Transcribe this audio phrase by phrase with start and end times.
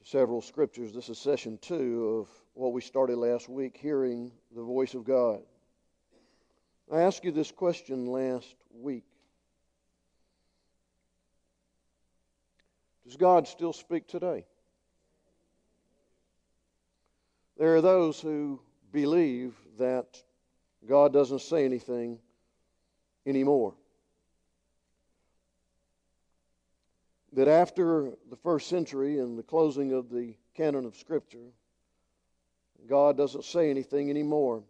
[0.00, 0.92] to several scriptures.
[0.92, 5.40] This is session two of what we started last week, hearing the voice of God.
[6.92, 9.04] I asked you this question last week
[13.10, 14.44] Does God still speak today?
[17.58, 18.60] There are those who
[18.92, 20.22] believe that
[20.88, 22.20] God doesn't say anything
[23.26, 23.74] anymore.
[27.32, 31.52] That after the first century and the closing of the canon of Scripture,
[32.88, 34.64] God doesn't say anything anymore.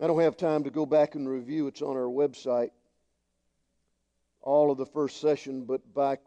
[0.00, 2.70] I don't have time to go back and review, it's on our website
[4.44, 6.18] all of the first session, but by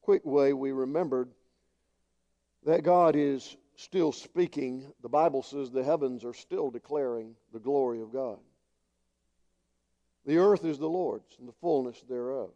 [0.00, 1.28] quick way, we remembered
[2.64, 4.92] that God is still speaking.
[5.02, 8.38] The Bible says the heavens are still declaring the glory of God.
[10.26, 12.50] The earth is the Lord's and the fullness thereof.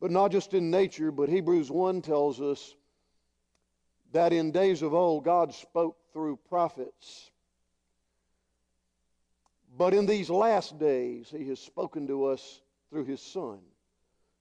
[0.00, 2.74] But not just in nature, but Hebrews 1 tells us
[4.12, 7.30] that in days of old God spoke through prophets
[9.76, 13.58] but in these last days, he has spoken to us through his Son,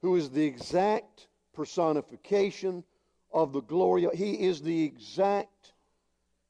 [0.02, 2.84] who is the exact personification
[3.32, 4.08] of the glory.
[4.14, 5.74] He is the exact,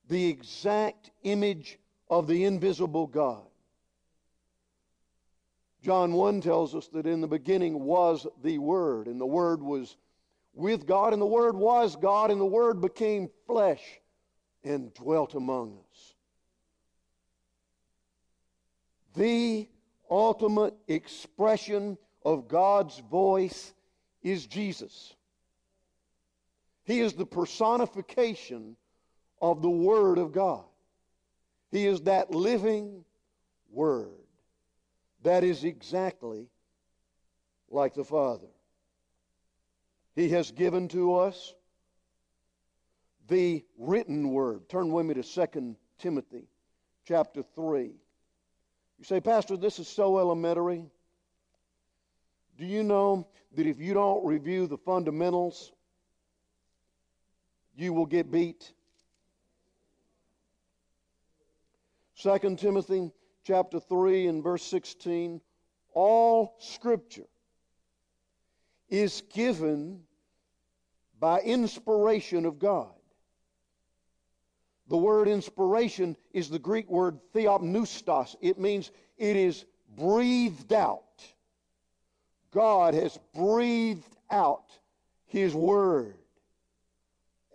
[0.09, 1.79] the exact image
[2.09, 3.45] of the invisible God.
[5.83, 9.97] John 1 tells us that in the beginning was the Word, and the Word was
[10.53, 13.81] with God, and the Word was God, and the Word became flesh
[14.63, 16.13] and dwelt among us.
[19.15, 19.67] The
[20.09, 23.73] ultimate expression of God's voice
[24.21, 25.13] is Jesus.
[26.85, 28.77] He is the personification
[29.41, 30.63] of the Word of God.
[31.71, 33.03] He is that living
[33.69, 34.22] Word
[35.23, 36.47] that is exactly
[37.69, 38.47] like the Father.
[40.15, 41.53] He has given to us
[43.27, 44.69] the written Word.
[44.69, 46.47] Turn with me to 2 Timothy
[47.07, 47.93] chapter 3.
[48.99, 50.85] You say, Pastor, this is so elementary.
[52.57, 55.71] Do you know that if you don't review the fundamentals,
[57.75, 58.71] you will get beat?
[62.21, 63.11] 2 Timothy
[63.43, 65.41] chapter 3 and verse 16
[65.93, 67.27] all scripture
[68.89, 70.01] is given
[71.19, 72.93] by inspiration of God
[74.87, 78.35] the word inspiration is the Greek word theopneustos.
[78.41, 79.65] It means it is
[79.97, 81.23] breathed out.
[82.51, 84.65] God has breathed out
[85.25, 86.15] His word.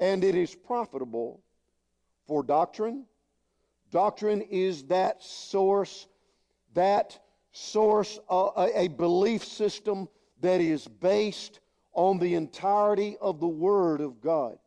[0.01, 1.41] And it is profitable
[2.27, 3.05] for doctrine.
[3.91, 6.07] Doctrine is that source,
[6.75, 7.19] that
[7.53, 10.09] source, uh, a belief system
[10.41, 11.61] that is based
[11.93, 14.59] on the entirety of the Word of God.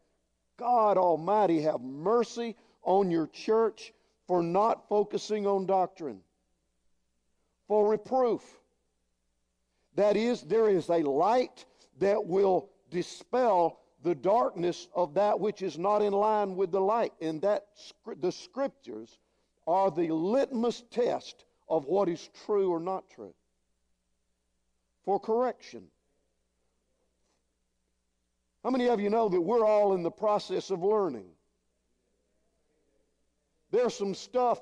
[0.57, 3.93] God Almighty have mercy on your church
[4.27, 6.19] for not focusing on doctrine,
[7.67, 8.41] for reproof.
[9.95, 11.65] That is, there is a light
[11.99, 17.13] that will dispel the darkness of that which is not in line with the light.
[17.21, 17.65] And that
[18.19, 19.19] the scriptures
[19.67, 23.33] are the litmus test of what is true or not true.
[25.05, 25.83] For correction,
[28.63, 31.25] how many of you know that we're all in the process of learning?
[33.71, 34.59] There's some stuff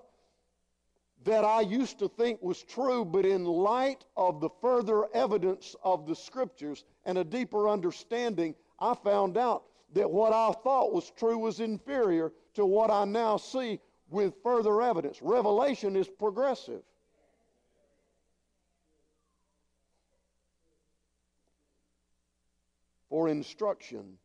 [1.26, 6.08] that I used to think was true, but in light of the further evidence of
[6.08, 9.64] the scriptures and a deeper understanding, I found out
[9.94, 14.82] that what I thought was true was inferior to what I now see with further
[14.82, 15.22] evidence.
[15.22, 16.82] Revelation is progressive.
[23.10, 24.18] for instruction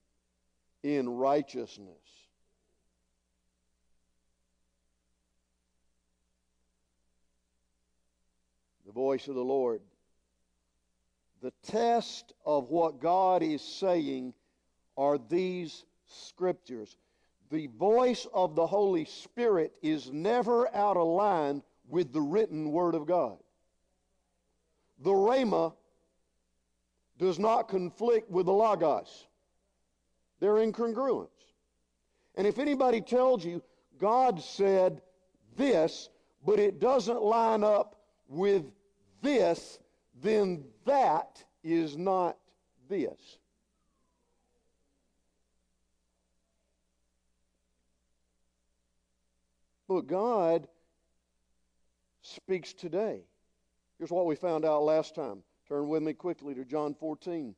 [0.83, 1.89] in righteousness.
[8.87, 9.81] The voice of the Lord.
[11.43, 14.35] The test of what God is saying
[14.97, 16.97] are these scriptures.
[17.51, 22.95] The voice of the Holy Spirit is never out of line with the written Word
[22.95, 23.39] of God.
[25.03, 25.75] The Rhema
[27.19, 29.27] does not conflict with the Logos.
[30.41, 31.29] They're incongruence.
[32.37, 33.63] And if anybody tells you
[33.99, 35.01] God said
[35.57, 36.09] this,
[36.45, 37.97] but it doesn't line up
[38.29, 38.65] with
[39.23, 39.79] this,
[40.23, 42.37] then that is not
[42.89, 43.39] this.
[49.89, 50.67] But God
[52.23, 53.21] speaks today.
[53.99, 55.43] Here's what we found out last time.
[55.69, 57.55] Turn with me quickly to John 14.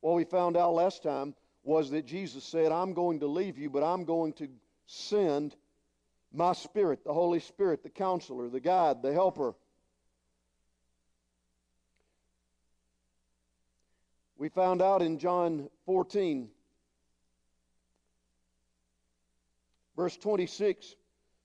[0.00, 1.34] What we found out last time
[1.64, 4.48] was that Jesus said, I'm going to leave you, but I'm going to
[4.86, 5.54] send
[6.32, 9.54] my Spirit, the Holy Spirit, the counselor, the guide, the helper.
[14.36, 16.48] We found out in John 14,
[19.96, 20.96] verse 26,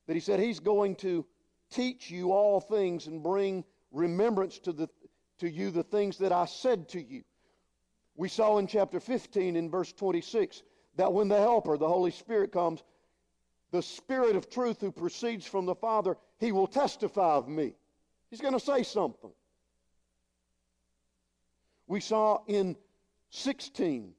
[0.08, 1.26] that he said he's going to
[1.70, 4.90] teach you all things and bring remembrance to, the,
[5.40, 7.24] to you the things that I said to you.
[8.16, 10.64] We saw in chapter 15 in verse 26
[10.96, 12.84] that when the Helper, the Holy Spirit, comes,
[13.72, 17.76] the Spirit of truth who proceeds from the Father, he will testify of me.
[18.30, 19.32] He's going to say something.
[21.86, 22.76] We saw in
[23.30, 24.14] 16,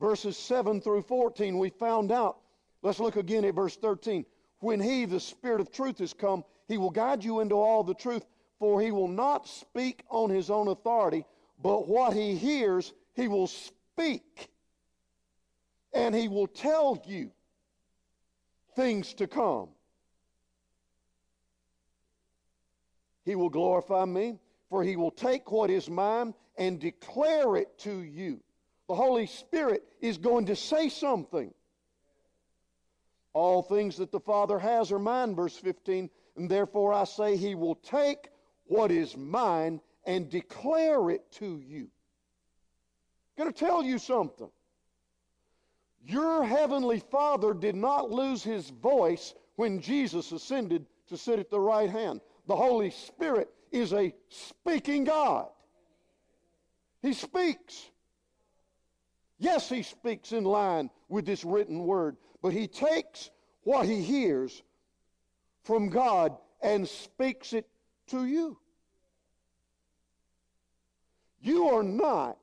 [0.00, 2.38] verses 7 through 14, we found out.
[2.82, 4.24] Let's look again at verse 13.
[4.60, 7.94] When he, the Spirit of truth, has come, he will guide you into all the
[7.94, 8.26] truth,
[8.58, 11.24] for he will not speak on his own authority
[11.60, 14.50] but what he hears, he will speak.
[15.92, 17.30] And he will tell you
[18.76, 19.68] things to come.
[23.24, 24.38] He will glorify me,
[24.70, 28.40] for he will take what is mine and declare it to you.
[28.88, 31.52] The Holy Spirit is going to say something.
[33.32, 37.54] All things that the Father has are mine, verse 15, and therefore I say he
[37.54, 38.30] will take
[38.64, 41.88] what is mine and declare it to you.
[43.36, 44.50] I'm going to tell you something.
[46.02, 51.60] Your heavenly Father did not lose his voice when Jesus ascended to sit at the
[51.60, 52.20] right hand.
[52.46, 55.48] The Holy Spirit is a speaking God.
[57.02, 57.90] He speaks.
[59.38, 63.30] Yes, he speaks in line with this written word, but he takes
[63.62, 64.62] what he hears
[65.62, 67.68] from God and speaks it
[68.08, 68.58] to you.
[71.40, 72.38] You are not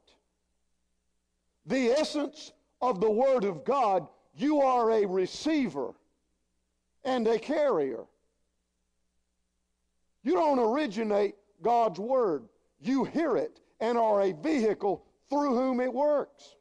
[1.66, 2.52] the essence
[2.82, 4.08] of the Word of God.
[4.36, 5.94] You are a receiver
[7.04, 8.04] and a carrier.
[10.24, 12.44] You don't originate God's Word.
[12.80, 16.56] You hear it and are a vehicle through whom it works.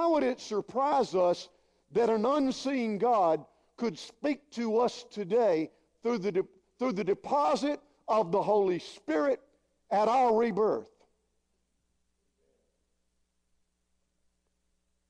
[0.00, 1.50] Why would it surprise us
[1.92, 3.44] that an unseen God
[3.76, 5.70] could speak to us today
[6.02, 6.46] through the, de-
[6.78, 9.42] through the deposit of the Holy Spirit
[9.90, 10.88] at our rebirth.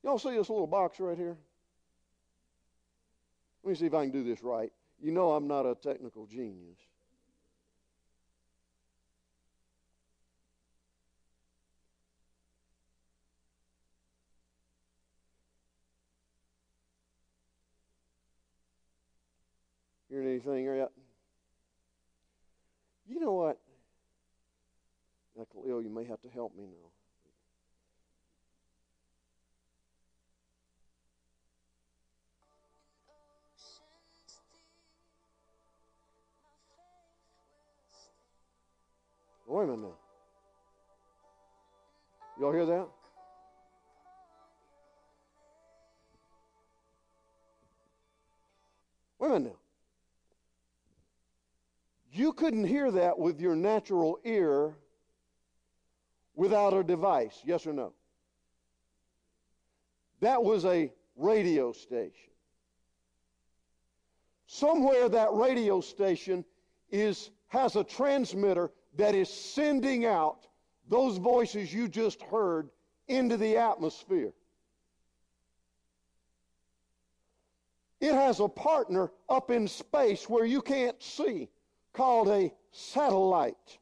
[0.03, 1.37] Y'all see this little box right here?
[3.63, 4.73] Let me see if I can do this right.
[5.01, 6.79] You know I'm not a technical genius.
[20.21, 20.91] Hearing anything yet?
[23.09, 23.59] You know what?
[25.35, 26.91] Now, Khalil, you may have to help me now.
[39.47, 39.95] Wait a minute now.
[42.39, 42.89] Y'all hear that?
[49.19, 49.70] Wait a minute now.
[52.21, 54.77] You couldn't hear that with your natural ear
[56.35, 57.95] without a device, yes or no?
[60.21, 62.31] That was a radio station.
[64.47, 66.45] Somewhere that radio station
[66.91, 70.47] is has a transmitter that is sending out
[70.91, 72.69] those voices you just heard
[73.09, 74.35] into the atmosphere.
[77.99, 81.49] It has a partner up in space where you can't see
[81.93, 83.79] called a satellite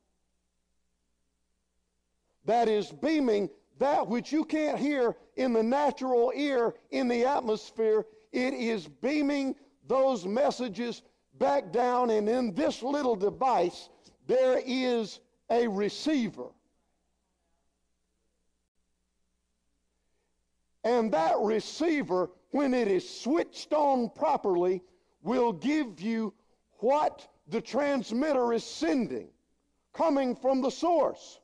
[2.48, 8.04] that is beaming that which you can't hear in the natural ear in the atmosphere.
[8.32, 9.54] It is beaming
[9.86, 11.02] those messages
[11.38, 13.88] back down, and in this little device,
[14.26, 16.48] there is a receiver.
[20.84, 24.82] And that receiver, when it is switched on properly,
[25.22, 26.32] will give you
[26.78, 29.28] what the transmitter is sending,
[29.92, 31.40] coming from the source.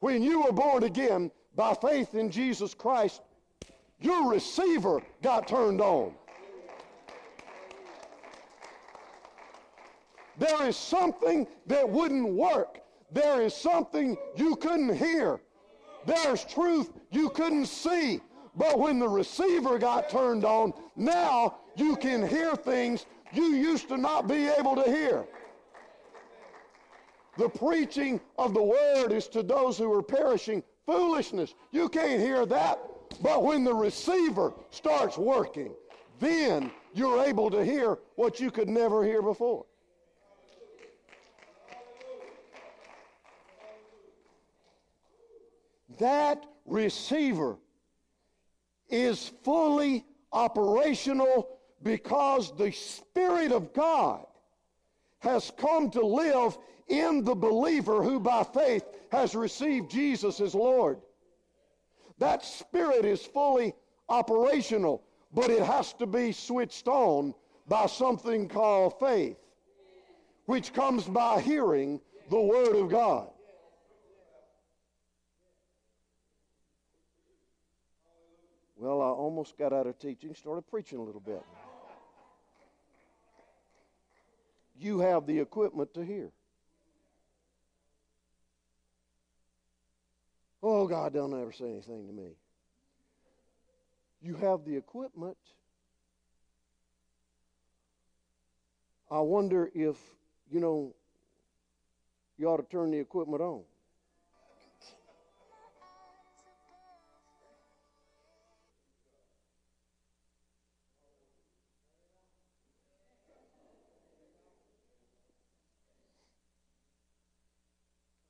[0.00, 3.20] When you were born again by faith in Jesus Christ,
[4.00, 6.14] your receiver got turned on.
[10.38, 12.78] There is something that wouldn't work.
[13.10, 15.40] There is something you couldn't hear.
[16.06, 18.20] There's truth you couldn't see.
[18.56, 23.96] But when the receiver got turned on, now you can hear things you used to
[23.96, 25.26] not be able to hear.
[27.36, 31.54] The preaching of the word is to those who are perishing foolishness.
[31.70, 32.80] You can't hear that.
[33.22, 35.72] But when the receiver starts working,
[36.18, 39.66] then you're able to hear what you could never hear before.
[45.98, 47.56] That receiver
[48.88, 54.26] is fully operational because the Spirit of God
[55.20, 56.56] has come to live
[56.88, 60.98] in the believer who by faith has received Jesus as Lord.
[62.18, 63.74] That spirit is fully
[64.08, 67.34] operational, but it has to be switched on
[67.68, 69.36] by something called faith,
[70.46, 73.28] which comes by hearing the Word of God.
[78.76, 81.42] Well, I almost got out of teaching, started preaching a little bit.
[84.80, 86.30] You have the equipment to hear.
[90.62, 92.30] Oh, God don't ever say anything to me.
[94.20, 95.36] You have the equipment.
[99.10, 99.96] I wonder if,
[100.50, 100.94] you know,
[102.36, 103.62] you ought to turn the equipment on.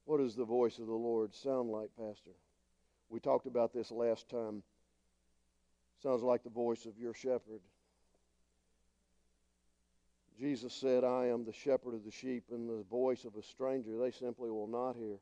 [0.09, 2.31] What does the voice of the Lord sound like, Pastor?
[3.11, 4.63] We talked about this last time.
[6.03, 7.61] Sounds like the voice of your shepherd.
[10.41, 13.99] Jesus said, I am the shepherd of the sheep, and the voice of a stranger
[13.99, 15.19] they simply will not hear.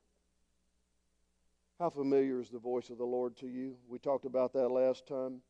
[1.81, 3.75] How familiar is the voice of the Lord to you?
[3.88, 5.40] We talked about that last time.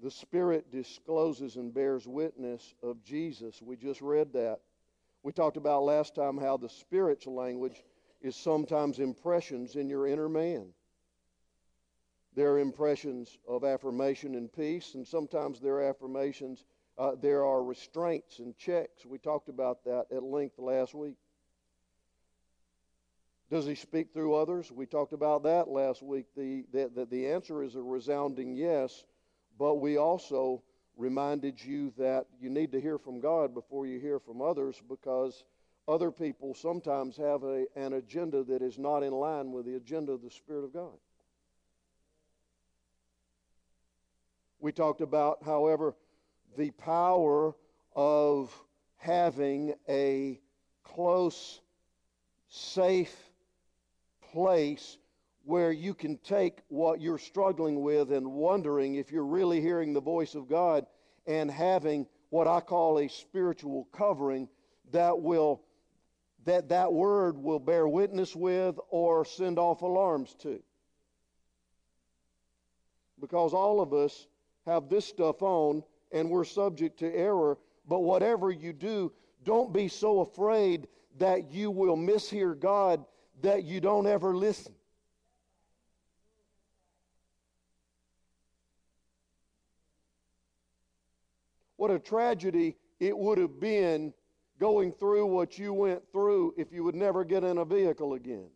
[0.00, 3.60] The Spirit discloses and bears witness of Jesus.
[3.60, 4.60] We just read that.
[5.26, 7.82] We talked about last time how the Spirit's language
[8.22, 10.68] is sometimes impressions in your inner man.
[12.36, 16.64] There are impressions of affirmation and peace, and sometimes there are affirmations,
[16.96, 19.04] uh, there are restraints and checks.
[19.04, 21.16] We talked about that at length last week.
[23.50, 24.70] Does he speak through others?
[24.70, 26.26] We talked about that last week.
[26.36, 29.02] The, the, the, the answer is a resounding yes,
[29.58, 30.62] but we also
[30.96, 35.44] reminded you that you need to hear from God before you hear from others because
[35.88, 40.12] other people sometimes have a, an agenda that is not in line with the agenda
[40.12, 40.98] of the Spirit of God.
[44.58, 45.94] We talked about, however,
[46.56, 47.54] the power
[47.94, 48.52] of
[48.96, 50.40] having a
[50.82, 51.60] close,
[52.48, 53.14] safe
[54.32, 54.98] place
[55.46, 60.00] where you can take what you're struggling with and wondering if you're really hearing the
[60.00, 60.84] voice of God
[61.24, 64.48] and having what I call a spiritual covering
[64.90, 65.62] that will
[66.46, 70.60] that that word will bear witness with or send off alarms to.
[73.20, 74.26] Because all of us
[74.64, 77.56] have this stuff on and we're subject to error,
[77.88, 79.12] but whatever you do,
[79.44, 80.88] don't be so afraid
[81.18, 83.04] that you will mishear God
[83.42, 84.74] that you don't ever listen.
[91.86, 94.12] What a tragedy it would have been
[94.58, 98.48] going through what you went through if you would never get in a vehicle again.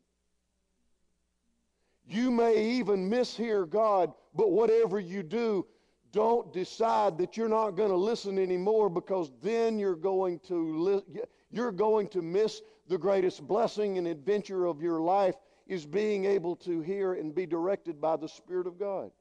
[2.08, 5.64] You may even mishear God, but whatever you do,
[6.10, 11.22] don't decide that you're not going to listen anymore because then you're going to li-
[11.52, 15.37] you're going to miss the greatest blessing and adventure of your life
[15.68, 19.12] is being able to hear and be directed by the Spirit of God.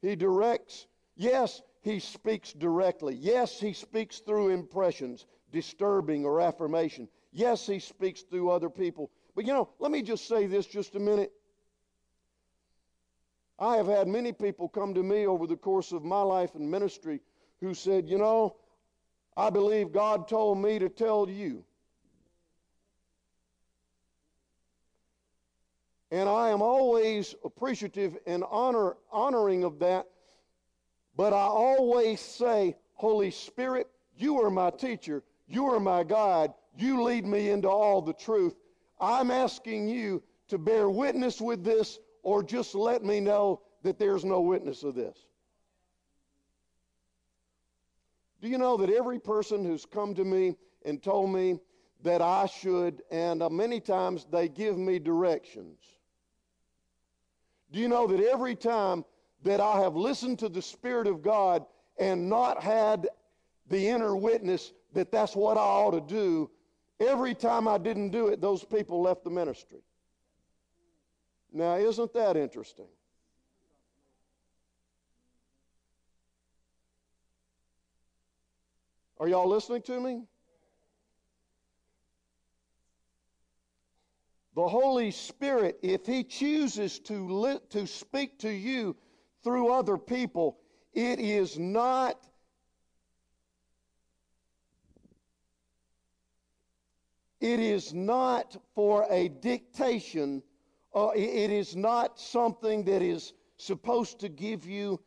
[0.00, 0.88] He directs.
[1.14, 3.14] Yes, he speaks directly.
[3.16, 7.08] Yes, he speaks through impressions, disturbing or affirmation.
[7.32, 9.10] Yes, he speaks through other people.
[9.34, 11.32] But you know, let me just say this just a minute.
[13.58, 16.70] I have had many people come to me over the course of my life and
[16.70, 17.20] ministry
[17.60, 18.56] who said, You know,
[19.36, 21.64] I believe God told me to tell you.
[26.12, 30.06] And I am always appreciative and honor, honoring of that
[31.16, 35.22] but I always say, Holy Spirit, you are my teacher.
[35.46, 36.52] You are my guide.
[36.76, 38.54] You lead me into all the truth.
[39.00, 44.24] I'm asking you to bear witness with this or just let me know that there's
[44.24, 45.18] no witness of this.
[48.40, 51.60] Do you know that every person who's come to me and told me
[52.02, 55.78] that I should, and uh, many times they give me directions.
[57.70, 59.04] Do you know that every time
[59.44, 61.64] that I have listened to the Spirit of God
[61.98, 63.08] and not had
[63.68, 66.50] the inner witness that that's what I ought to do,
[67.00, 69.80] every time I didn't do it, those people left the ministry.
[71.52, 72.88] Now, isn't that interesting?
[79.18, 80.22] Are y'all listening to me?
[84.54, 88.96] The Holy Spirit, if He chooses to, li- to speak to you
[89.42, 90.58] through other people,
[90.92, 92.18] it is not
[97.40, 100.42] it is not for a dictation
[100.94, 105.00] uh, it is not something that is supposed to give you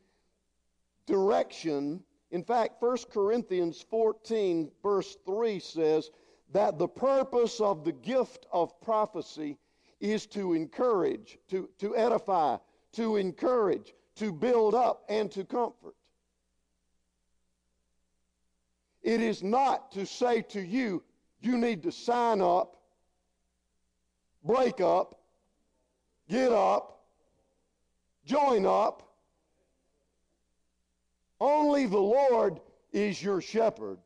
[1.06, 2.04] direction.
[2.32, 6.10] In fact 1 corinthians 14 verse 3 says
[6.52, 9.58] that the purpose of the gift of prophecy
[10.00, 12.58] is to encourage, to, to edify,
[12.94, 15.96] to encourage, to build up, and to comfort.
[19.04, 21.04] It is not to say to you,
[21.42, 22.78] you need to sign up,
[24.44, 25.20] break up,
[26.28, 27.04] get up,
[28.26, 29.04] join up.
[31.40, 32.60] Only the Lord
[32.92, 34.00] is your shepherd.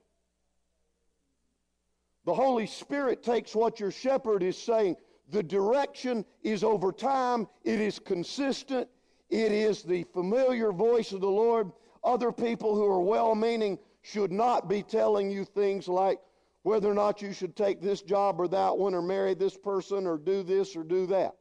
[2.25, 4.97] The Holy Spirit takes what your shepherd is saying.
[5.31, 8.89] The direction is over time, it is consistent,
[9.29, 11.71] it is the familiar voice of the Lord.
[12.03, 16.19] Other people who are well meaning should not be telling you things like
[16.63, 20.05] whether or not you should take this job or that one, or marry this person,
[20.05, 21.36] or do this or do that.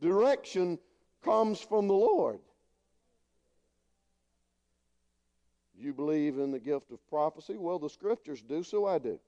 [0.00, 0.78] Direction
[1.22, 2.40] comes from the Lord.
[5.76, 7.56] You believe in the gift of prophecy?
[7.56, 9.18] Well, the scriptures do, so I do.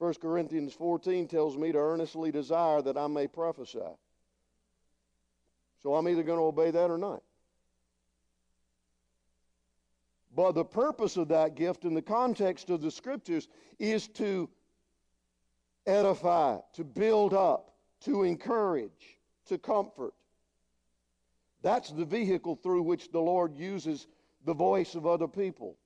[0.00, 3.80] 1 Corinthians 14 tells me to earnestly desire that I may prophesy.
[5.82, 7.22] So I'm either going to obey that or not.
[10.34, 13.46] But the purpose of that gift in the context of the scriptures
[13.78, 14.48] is to
[15.86, 20.14] edify, to build up, to encourage, to comfort.
[21.60, 24.06] That's the vehicle through which the Lord uses
[24.46, 25.76] the voice of other people.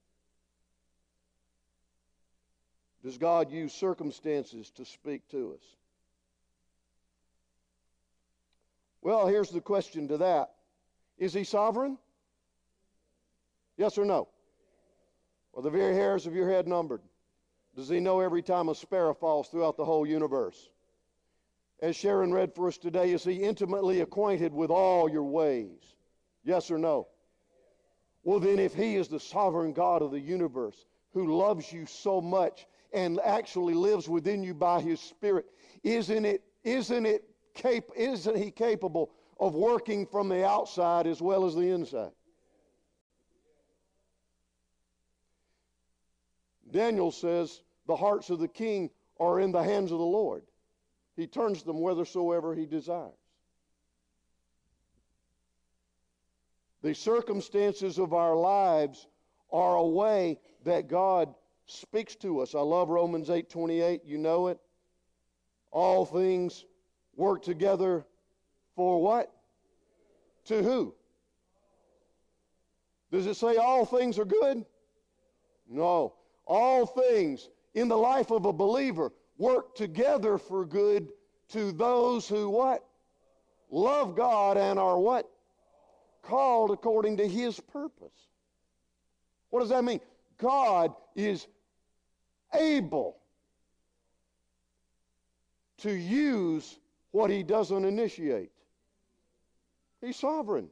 [3.04, 5.62] Does God use circumstances to speak to us?
[9.02, 10.50] Well, here's the question to that
[11.18, 11.98] Is He sovereign?
[13.76, 14.28] Yes or no?
[15.54, 17.02] Are the very hairs of your head numbered?
[17.76, 20.70] Does He know every time a sparrow falls throughout the whole universe?
[21.82, 25.96] as Sharon read for us today, is He intimately acquainted with all your ways?
[26.42, 27.08] Yes or no?
[28.22, 32.22] Well, then, if He is the sovereign God of the universe who loves you so
[32.22, 35.46] much and actually lives within you by His Spirit,
[35.82, 41.44] isn't it, isn't it cap- isn't He capable of working from the outside as well
[41.44, 42.12] as the inside?
[46.70, 50.42] Daniel says, The hearts of the king are in the hands of the Lord.
[51.16, 53.12] He turns them whithersoever he desires.
[56.82, 59.06] The circumstances of our lives
[59.52, 61.34] are a way that God
[61.66, 62.54] speaks to us.
[62.54, 64.58] I love Romans 8:28, you know it.
[65.70, 66.64] All things
[67.16, 68.06] work together
[68.76, 69.32] for what?
[70.46, 70.94] To who?
[73.10, 74.64] Does it say all things are good?
[75.68, 76.14] No.
[76.46, 81.12] All things in the life of a believer work together for good
[81.48, 82.84] to those who what?
[83.70, 85.28] Love God and are what?
[86.22, 88.28] Called according to his purpose.
[89.50, 90.00] What does that mean?
[90.38, 91.46] God is
[92.56, 93.16] able
[95.78, 96.78] to use
[97.10, 98.50] what he doesn't initiate.
[100.00, 100.68] He's sovereign.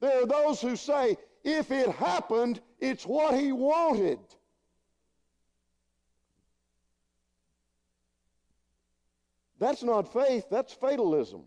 [0.00, 4.18] There are those who say, if it happened, it's what he wanted.
[9.58, 11.44] That's not faith, that's fatalism.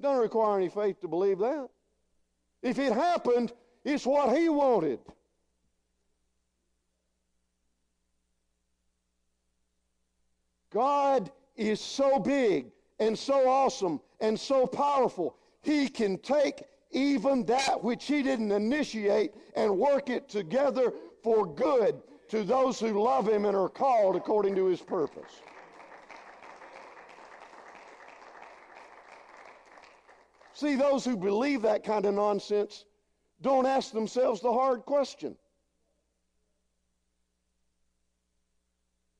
[0.00, 1.68] Doesn't require any faith to believe that.
[2.64, 3.52] If it happened,
[3.84, 4.98] it's what he wanted.
[10.70, 15.36] God is so big and so awesome and so powerful.
[15.62, 22.00] He can take even that which he didn't initiate, and work it together for good
[22.28, 25.42] to those who love him and are called according to his purpose.
[30.54, 32.84] See, those who believe that kind of nonsense
[33.42, 35.36] don't ask themselves the hard question.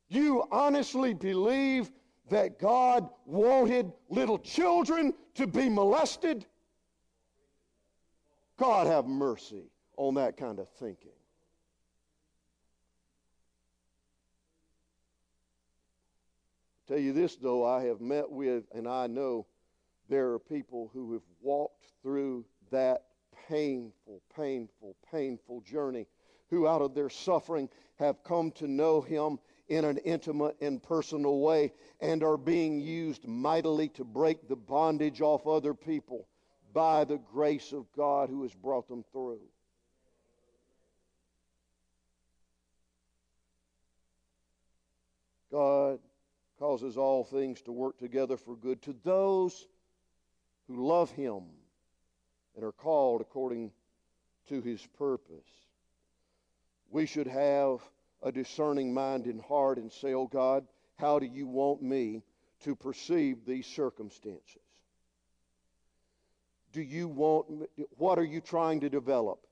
[0.09, 1.91] You honestly believe
[2.31, 6.47] that God wanted little children to be molested?
[8.57, 9.65] God have mercy
[9.97, 11.11] on that kind of thinking.
[16.87, 19.47] Tell you this, though, I have met with, and I know
[20.15, 23.03] there are people who have walked through that
[23.49, 26.07] painful, painful, painful journey,
[26.51, 31.41] who out of their suffering have come to know Him in an intimate and personal
[31.41, 36.29] way and are being used mightily to break the bondage off other people
[36.73, 39.41] by the grace of God who has brought them through.
[45.51, 45.99] God
[46.61, 49.67] causes all things to work together for good to those
[50.69, 51.43] who love Him
[52.55, 53.73] and are called according
[54.49, 55.49] to His purpose.
[56.91, 57.81] We should have
[58.23, 62.23] a discerning mind and heart and say, Oh God, how do you want me
[62.61, 64.63] to perceive these circumstances?
[66.73, 69.47] Do you want, what are you trying to develop?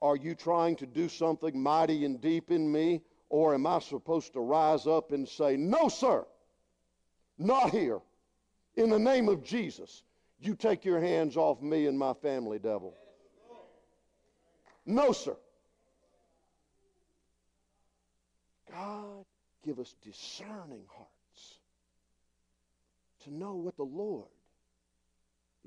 [0.00, 3.02] Are you trying to do something mighty and deep in me?
[3.30, 6.26] Or am I supposed to rise up and say, No, sir,
[7.38, 8.00] not here.
[8.78, 10.04] In the name of Jesus,
[10.38, 12.94] you take your hands off me and my family, devil.
[14.86, 15.34] No, sir.
[18.70, 19.24] God,
[19.64, 21.58] give us discerning hearts
[23.24, 24.28] to know what the Lord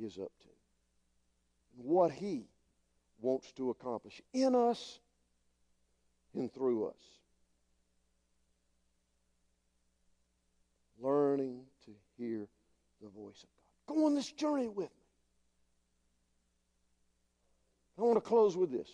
[0.01, 0.47] is up to
[1.77, 2.45] and what He
[3.19, 5.01] wants to accomplish in us
[6.33, 7.19] and through us.
[11.01, 12.47] Learning to hear
[13.01, 13.95] the voice of God.
[13.95, 15.05] Go on this journey with me.
[17.97, 18.87] I want to close with this.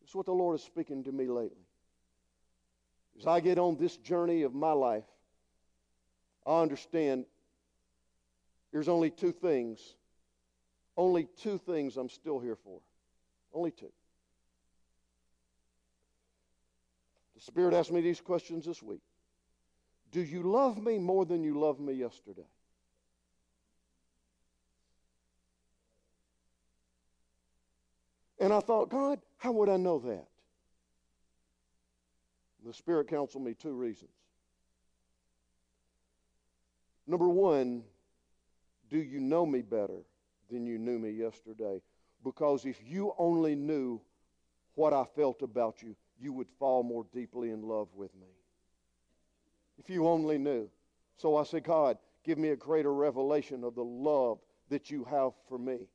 [0.00, 1.66] This is what the Lord is speaking to me lately.
[3.18, 5.04] As I get on this journey of my life,
[6.46, 7.24] I understand
[8.72, 9.80] there's only two things,
[10.96, 12.80] only two things I'm still here for.
[13.52, 13.92] Only two.
[17.34, 19.00] The Spirit asked me these questions this week
[20.12, 22.46] Do you love me more than you loved me yesterday?
[28.38, 30.26] And I thought, God, how would I know that?
[32.64, 34.10] The Spirit counseled me two reasons.
[37.06, 37.84] Number one,
[38.90, 40.02] do you know me better
[40.50, 41.80] than you knew me yesterday?
[42.24, 44.00] Because if you only knew
[44.74, 48.26] what I felt about you, you would fall more deeply in love with me.
[49.78, 50.68] If you only knew.
[51.16, 55.32] So I said, God, give me a greater revelation of the love that you have
[55.48, 55.88] for me.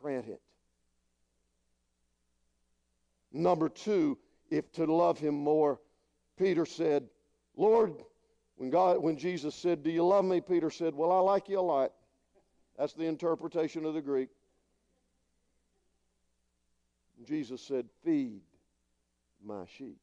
[0.00, 0.40] Grant it.
[3.32, 4.18] Number two,
[4.50, 5.80] if to love him more.
[6.38, 7.08] Peter said,
[7.56, 7.94] Lord,
[8.56, 10.40] when God when Jesus said, Do you love me?
[10.40, 11.92] Peter said, Well, I like you a lot.
[12.78, 14.28] That's the interpretation of the Greek.
[17.24, 18.42] Jesus said, Feed
[19.44, 19.98] my sheep.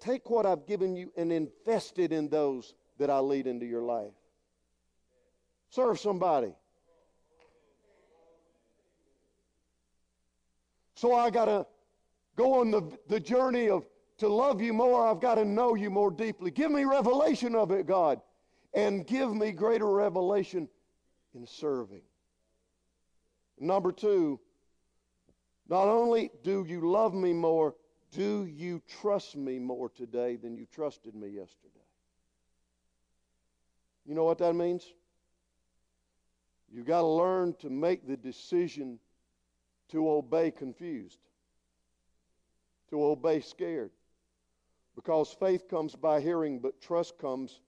[0.00, 3.82] Take what I've given you and invest it in those that I lead into your
[3.82, 4.12] life.
[5.70, 6.54] Serve somebody.
[11.04, 11.66] So I got to
[12.34, 13.84] go on the, the journey of
[14.16, 16.50] to love you more, I've got to know you more deeply.
[16.50, 18.22] Give me revelation of it, God,
[18.72, 20.66] and give me greater revelation
[21.34, 22.00] in serving.
[23.60, 24.40] Number two,
[25.68, 27.74] not only do you love me more,
[28.10, 31.84] do you trust me more today than you trusted me yesterday?
[34.06, 34.86] You know what that means?
[36.72, 38.98] You've got to learn to make the decision
[39.94, 41.20] to obey confused
[42.90, 43.90] to obey scared.
[44.94, 47.60] Because faith comes by hearing, but trust comes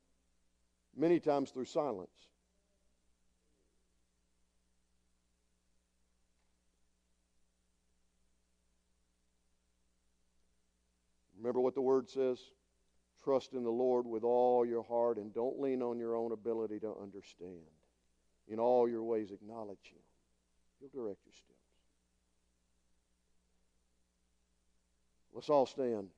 [0.97, 2.09] many times through silence.
[11.37, 12.39] Remember what the word says?
[13.23, 16.79] Trust in the Lord with all your heart and don't lean on your own ability
[16.81, 17.67] to understand.
[18.49, 19.99] In all your ways, acknowledge Him.
[20.81, 21.56] He'll direct your steps.
[25.37, 26.09] Let's all stand.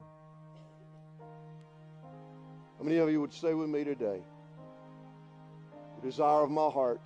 [0.00, 0.06] How
[2.82, 4.20] many of you would say with me today,
[5.94, 7.00] the desire of my heart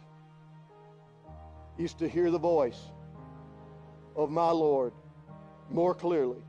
[1.76, 2.80] is to hear the voice
[4.16, 4.94] of my Lord
[5.70, 6.42] more clearly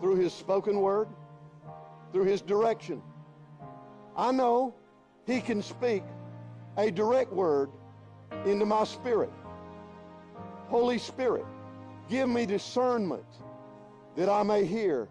[0.00, 1.08] through his spoken word,
[2.14, 3.02] through his direction.
[4.16, 4.74] I know
[5.26, 6.02] he can speak
[6.78, 7.68] a direct word
[8.44, 9.30] into my spirit.
[10.68, 11.44] Holy Spirit,
[12.08, 13.24] give me discernment
[14.16, 15.08] that I may hear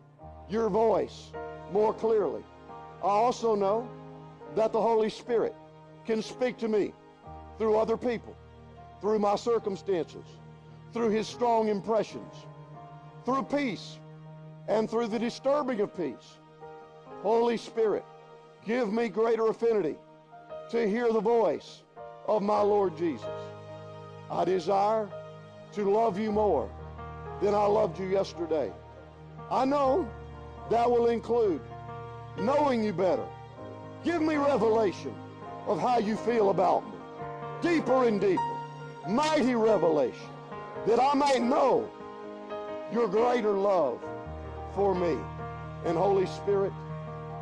[0.49, 1.32] your voice
[1.71, 2.43] more clearly.
[3.03, 3.88] I also know
[4.55, 5.55] that the Holy Spirit
[6.05, 6.93] can speak to me
[7.58, 8.36] through other people,
[9.01, 10.25] through my circumstances,
[10.93, 12.34] through his strong impressions,
[13.25, 13.99] through peace,
[14.67, 16.39] and through the disturbing of peace.
[17.21, 18.05] Holy Spirit,
[18.65, 19.97] give me greater affinity
[20.71, 21.84] to hear the voice
[22.30, 23.26] of my Lord Jesus.
[24.30, 25.10] I desire
[25.74, 26.70] to love you more
[27.42, 28.72] than I loved you yesterday.
[29.50, 30.08] I know
[30.70, 31.60] that will include
[32.38, 33.26] knowing you better.
[34.04, 35.13] Give me revelation
[35.65, 36.98] of how you feel about me.
[37.62, 38.58] Deeper and deeper.
[39.08, 40.30] Mighty revelation.
[40.86, 41.89] That I may know
[42.94, 44.00] your greater love
[44.76, 45.18] for me.
[45.84, 46.74] And Holy Spirit,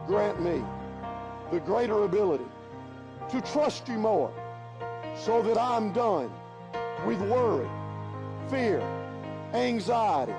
[0.07, 0.63] grant me
[1.51, 2.45] the greater ability
[3.29, 4.31] to trust you more
[5.17, 6.31] so that I'm done
[7.05, 7.67] with worry,
[8.49, 8.81] fear,
[9.53, 10.33] anxiety,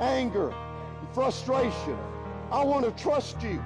[0.00, 0.54] anger,
[1.12, 1.98] frustration.
[2.50, 3.62] I want to trust you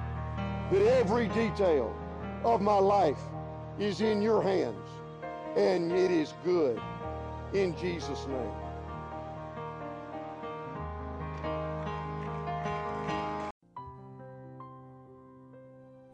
[0.71, 1.95] that every detail
[2.43, 3.19] of my life
[3.79, 4.87] is in your hands
[5.55, 6.79] and it is good
[7.53, 8.64] in Jesus' name.